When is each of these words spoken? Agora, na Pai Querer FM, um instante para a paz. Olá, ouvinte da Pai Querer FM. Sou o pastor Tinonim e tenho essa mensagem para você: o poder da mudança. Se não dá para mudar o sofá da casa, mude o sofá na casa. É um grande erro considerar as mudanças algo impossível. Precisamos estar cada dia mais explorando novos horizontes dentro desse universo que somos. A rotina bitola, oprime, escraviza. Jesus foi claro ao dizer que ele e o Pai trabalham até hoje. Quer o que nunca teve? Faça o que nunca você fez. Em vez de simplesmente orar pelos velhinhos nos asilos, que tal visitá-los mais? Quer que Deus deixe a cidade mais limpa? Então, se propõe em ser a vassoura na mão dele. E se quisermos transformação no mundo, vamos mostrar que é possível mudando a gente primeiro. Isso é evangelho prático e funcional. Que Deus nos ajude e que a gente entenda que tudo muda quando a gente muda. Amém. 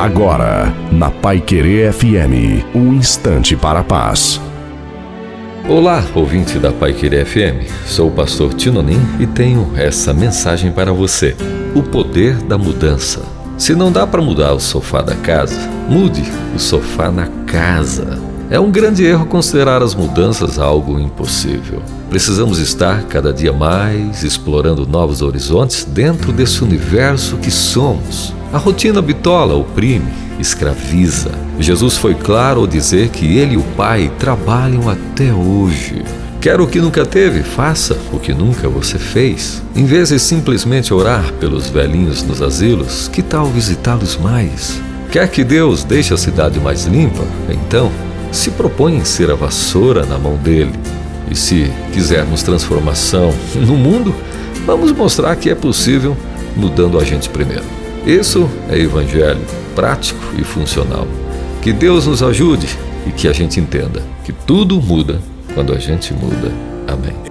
Agora, 0.00 0.74
na 0.90 1.10
Pai 1.10 1.42
Querer 1.42 1.92
FM, 1.92 2.64
um 2.74 2.94
instante 2.94 3.54
para 3.54 3.80
a 3.80 3.84
paz. 3.84 4.40
Olá, 5.68 6.02
ouvinte 6.14 6.58
da 6.58 6.72
Pai 6.72 6.94
Querer 6.94 7.26
FM. 7.26 7.70
Sou 7.84 8.08
o 8.08 8.10
pastor 8.10 8.54
Tinonim 8.54 8.98
e 9.20 9.26
tenho 9.26 9.70
essa 9.76 10.14
mensagem 10.14 10.72
para 10.72 10.90
você: 10.90 11.36
o 11.74 11.82
poder 11.82 12.36
da 12.36 12.56
mudança. 12.56 13.20
Se 13.58 13.74
não 13.74 13.92
dá 13.92 14.06
para 14.06 14.22
mudar 14.22 14.54
o 14.54 14.58
sofá 14.58 15.02
da 15.02 15.14
casa, 15.16 15.68
mude 15.86 16.24
o 16.56 16.58
sofá 16.58 17.10
na 17.10 17.26
casa. 17.44 18.18
É 18.48 18.58
um 18.58 18.70
grande 18.70 19.04
erro 19.04 19.26
considerar 19.26 19.82
as 19.82 19.94
mudanças 19.94 20.58
algo 20.58 20.98
impossível. 20.98 21.82
Precisamos 22.08 22.58
estar 22.58 23.02
cada 23.02 23.34
dia 23.34 23.52
mais 23.52 24.24
explorando 24.24 24.86
novos 24.86 25.20
horizontes 25.20 25.84
dentro 25.84 26.32
desse 26.32 26.64
universo 26.64 27.36
que 27.36 27.50
somos. 27.50 28.39
A 28.52 28.58
rotina 28.58 29.00
bitola, 29.00 29.54
oprime, 29.54 30.12
escraviza. 30.40 31.30
Jesus 31.60 31.96
foi 31.96 32.16
claro 32.16 32.62
ao 32.62 32.66
dizer 32.66 33.10
que 33.10 33.38
ele 33.38 33.54
e 33.54 33.56
o 33.56 33.62
Pai 33.76 34.10
trabalham 34.18 34.88
até 34.88 35.32
hoje. 35.32 36.04
Quer 36.40 36.60
o 36.60 36.66
que 36.66 36.80
nunca 36.80 37.06
teve? 37.06 37.44
Faça 37.44 37.96
o 38.12 38.18
que 38.18 38.34
nunca 38.34 38.68
você 38.68 38.98
fez. 38.98 39.62
Em 39.76 39.84
vez 39.84 40.08
de 40.08 40.18
simplesmente 40.18 40.92
orar 40.92 41.32
pelos 41.34 41.68
velhinhos 41.68 42.24
nos 42.24 42.42
asilos, 42.42 43.06
que 43.06 43.22
tal 43.22 43.46
visitá-los 43.46 44.16
mais? 44.16 44.80
Quer 45.12 45.28
que 45.28 45.44
Deus 45.44 45.84
deixe 45.84 46.12
a 46.12 46.16
cidade 46.16 46.58
mais 46.58 46.86
limpa? 46.86 47.22
Então, 47.48 47.92
se 48.32 48.50
propõe 48.50 48.96
em 48.96 49.04
ser 49.04 49.30
a 49.30 49.36
vassoura 49.36 50.04
na 50.04 50.18
mão 50.18 50.36
dele. 50.36 50.72
E 51.30 51.36
se 51.36 51.70
quisermos 51.92 52.42
transformação 52.42 53.32
no 53.54 53.76
mundo, 53.76 54.12
vamos 54.66 54.90
mostrar 54.90 55.36
que 55.36 55.50
é 55.50 55.54
possível 55.54 56.16
mudando 56.56 56.98
a 56.98 57.04
gente 57.04 57.28
primeiro. 57.28 57.80
Isso 58.06 58.48
é 58.70 58.78
evangelho 58.78 59.40
prático 59.74 60.20
e 60.38 60.44
funcional. 60.44 61.06
Que 61.62 61.72
Deus 61.72 62.06
nos 62.06 62.22
ajude 62.22 62.66
e 63.06 63.10
que 63.10 63.28
a 63.28 63.32
gente 63.32 63.60
entenda 63.60 64.02
que 64.24 64.32
tudo 64.32 64.80
muda 64.80 65.20
quando 65.54 65.72
a 65.72 65.78
gente 65.78 66.12
muda. 66.14 66.50
Amém. 66.88 67.29